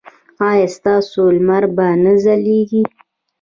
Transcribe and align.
ایا 0.49 0.67
ستاسو 0.77 1.21
لمر 1.35 1.63
به 1.75 1.87
نه 2.03 2.13
ځلیږي؟ 2.23 2.81